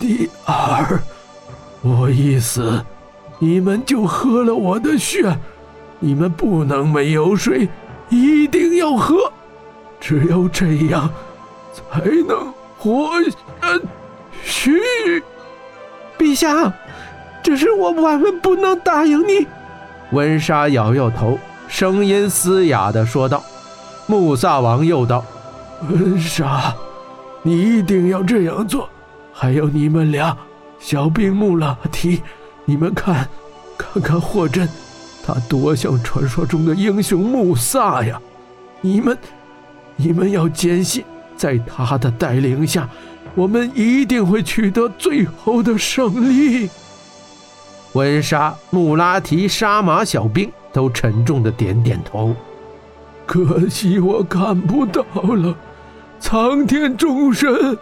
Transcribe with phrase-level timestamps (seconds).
[0.00, 0.98] 第二，
[1.82, 2.82] 我一死，
[3.38, 5.36] 你们就喝了我的血。
[5.98, 7.68] 你们不能没有水，
[8.08, 9.30] 一定要喝，
[10.00, 11.10] 只有这样，
[11.74, 13.78] 才能活下
[14.42, 15.22] 去。
[16.18, 16.72] 陛下，
[17.42, 19.46] 只是我万万不能答应你。
[20.12, 21.38] 温莎摇摇头，
[21.68, 23.44] 声音嘶哑地说道。
[24.06, 25.22] 穆萨王又道
[25.90, 26.74] ：“温莎，
[27.42, 28.88] 你一定要这样做。
[29.40, 30.36] 还有你们俩，
[30.78, 32.20] 小兵穆拉提，
[32.66, 33.26] 你们看，
[33.78, 34.68] 看看霍真。”
[35.24, 38.20] 他多像传说中的英雄穆萨呀！
[38.82, 39.16] 你们，
[39.96, 41.02] 你们要坚信，
[41.38, 42.86] 在他的带领下，
[43.34, 46.68] 我们一定会取得最后的胜利。
[47.94, 52.36] 温莎、穆拉提、杀马小兵都沉重的点点头。
[53.24, 55.56] 可惜我看不到了，
[56.18, 57.78] 苍天众神，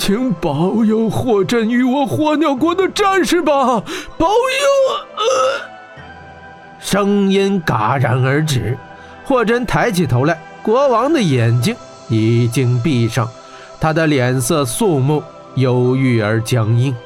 [0.00, 3.52] 请保佑霍震与我火鸟国的战士吧！
[4.16, 4.66] 保佑！
[5.14, 5.22] 呃
[6.80, 8.78] 声音戛然而止，
[9.26, 11.76] 霍真抬起头来，国王的眼睛
[12.08, 13.28] 已经闭上，
[13.78, 15.22] 他的脸色肃穆、
[15.56, 16.96] 忧郁而僵硬。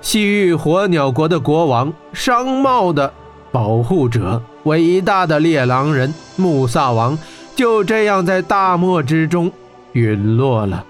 [0.00, 3.12] 西域火鸟国的国王，商贸的
[3.50, 7.18] 保护者，伟大的猎狼人穆萨王，
[7.56, 9.50] 就这样在大漠之中
[9.94, 10.84] 陨落了。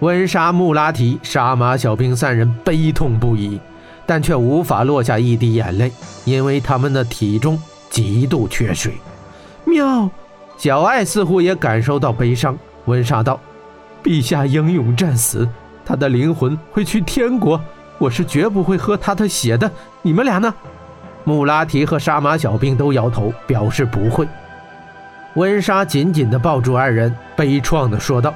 [0.00, 3.60] 温莎、穆拉提、杀马小兵三人悲痛不已。
[4.06, 5.92] 但却无法落下一滴眼泪，
[6.24, 7.60] 因为他们的体重
[7.90, 8.94] 极度缺水。
[9.66, 10.08] 喵！
[10.56, 12.56] 小爱似乎也感受到悲伤。
[12.86, 13.38] 温莎道
[14.02, 15.46] ：“陛下英勇战死，
[15.84, 17.60] 他的灵魂会去天国，
[17.98, 19.70] 我是绝不会喝他的血的。
[20.00, 20.54] 你们俩呢？”
[21.24, 24.26] 穆拉提和杀马小兵都摇头，表示不会。
[25.34, 28.32] 温莎紧紧地抱住二人，悲怆地说道：“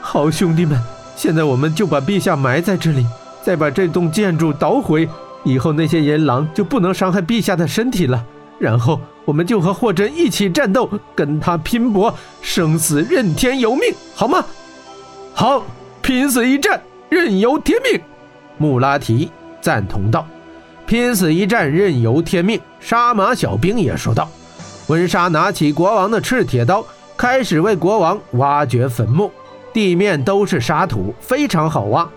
[0.00, 0.80] 好兄弟们，
[1.16, 3.04] 现在我们就把陛下埋在这里。”
[3.46, 5.08] 再把这栋建筑捣毁，
[5.44, 8.24] 以后那些银狼就不能伤害陛下的身体了。
[8.58, 12.12] 然后我们就和霍真一起战斗，跟他拼搏，
[12.42, 13.82] 生死任天由命，
[14.16, 14.44] 好吗？
[15.32, 15.64] 好，
[16.02, 18.00] 拼死一战，任由天命。
[18.58, 20.26] 穆拉提赞同道
[20.84, 24.28] ：“拼死一战，任由天命。”杀马小兵也说道。
[24.88, 26.84] 温莎拿起国王的赤铁刀，
[27.16, 29.30] 开始为国王挖掘坟墓。
[29.76, 32.08] 地面都是沙土，非常好挖。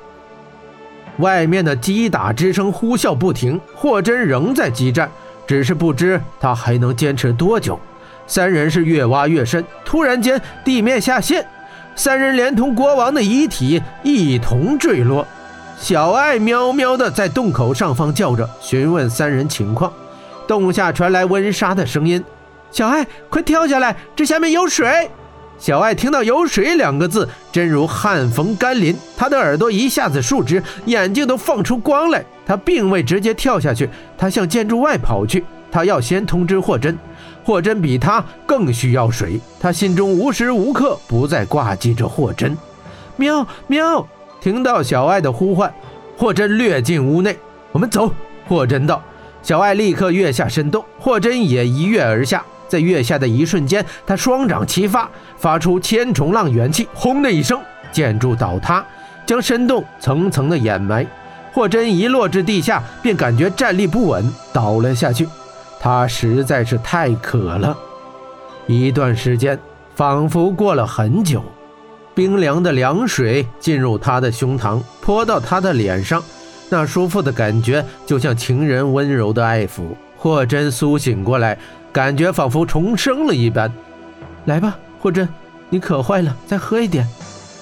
[1.18, 5.12] 外面的击打之声呼啸不停，霍真仍在激战，
[5.46, 7.78] 只是不知他还能坚持多久。
[8.26, 11.46] 三人是越挖越深，突然间地面下陷，
[11.98, 15.28] 三人连同国王的遗体一同坠落。
[15.78, 19.92] 小爱喵喵的在洞口上方叫着，询问三人情况。
[20.48, 22.24] 洞下传来温莎的声音
[22.72, 25.12] ：“小爱，快跳下来，这下面有水。”
[25.60, 32.24] 小爱听到“有水”两个字，真如旱逢甘霖，他的耳朵一下子竖直，眼睛都放出光来。
[32.46, 35.44] 他并未直接跳下去，他向建筑外跑去。
[35.70, 36.98] 他要先通知霍真，
[37.44, 39.40] 霍真比他更需要水。
[39.60, 42.58] 他心中无时无刻不在挂记着霍真。
[43.18, 44.08] 喵喵！
[44.40, 45.72] 听到小爱的呼唤，
[46.18, 47.38] 霍真掠进屋内。
[47.74, 48.10] 我们走。
[48.48, 49.04] 霍真道。
[49.44, 52.44] 小爱立刻跃下深洞，霍真也一跃而下。
[52.70, 57.60] 在跃下的一瞬间，他双掌齐发，发出千重浪元气，轰的一声，
[57.92, 58.86] 建筑倒塌，
[59.26, 61.06] 将深洞层层的掩埋。
[61.52, 65.28] 霍真一落至地下，便感觉站立不稳，倒了下去。
[65.80, 67.76] 他实在是太渴了。
[68.68, 69.58] 一段时间
[69.96, 71.44] 仿佛过了很久，
[72.14, 76.24] 冰凉的凉水进入他的胸膛，泼到他的脸上，
[76.70, 79.96] 那舒服的感觉就像情人温柔的爱抚。
[80.20, 81.58] 霍真苏醒过来。
[81.92, 83.74] 感觉仿佛重生了一般。
[84.46, 85.28] 来吧，霍真，
[85.70, 87.08] 你渴坏了，再喝一点。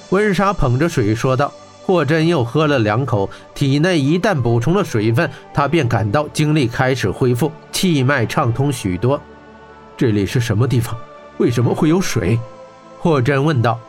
[0.09, 1.49] 温莎捧着水说道。
[1.85, 9.17] 霍真又喝了两口，体内一旦补充了水分，他便感到精力开始恢复，气脉畅通许多。
[9.95, 10.93] 这里是什么地方？
[11.37, 12.37] 为什么会有水？
[12.99, 13.79] 霍真问道。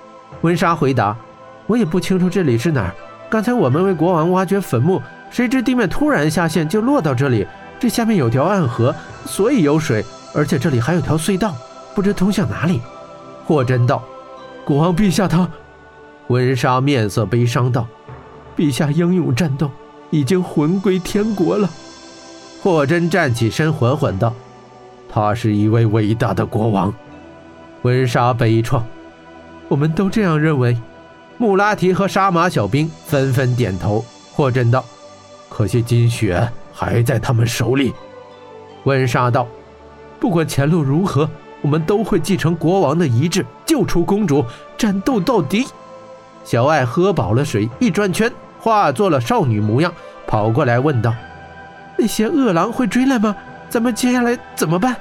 [0.42, 1.16] 温莎回答
[1.66, 2.94] ：“我也不清楚这里是哪儿。
[3.28, 5.02] 刚才我们为国王挖掘坟墓，
[5.32, 7.44] 谁知地面突然下陷，就落到这里。
[7.80, 8.94] 这下面有条暗河，
[9.24, 10.04] 所以有水。”
[10.34, 11.54] 而且这里还有条隧道，
[11.94, 12.80] 不知通向哪里。
[13.46, 14.04] 霍真道
[14.64, 15.48] ：“国王陛下，他……”
[16.28, 17.86] 温莎面色悲伤道
[18.54, 19.70] ：“陛下英勇战斗，
[20.10, 21.68] 已经魂归天国了。”
[22.62, 24.34] 霍真站起身，缓缓道
[25.10, 26.92] ：“他是一位伟大的国王。”
[27.82, 28.82] 温莎悲怆
[29.68, 30.76] ：“我们都这样认为。”
[31.38, 34.04] 穆拉提和杀马小兵纷纷点头。
[34.34, 34.84] 霍真道
[35.48, 36.48] ：“可惜金雪
[36.78, 37.92] 还在他们手里。”
[38.84, 39.46] 温莎道。
[40.20, 41.28] 不管前路如何，
[41.62, 44.44] 我们都会继承国王的遗志，救出公主，
[44.76, 45.64] 战斗到底。
[46.44, 49.92] 小爱喝饱了水，一转圈化作了少女模样，
[50.26, 51.14] 跑过来问道
[51.96, 53.36] ：“那些恶狼会追来吗？
[53.68, 54.96] 咱们接下来怎么办？”